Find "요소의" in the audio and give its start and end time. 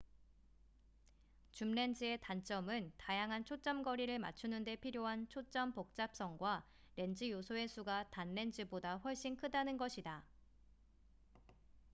7.29-7.67